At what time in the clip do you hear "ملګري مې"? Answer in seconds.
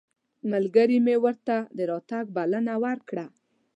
0.51-1.15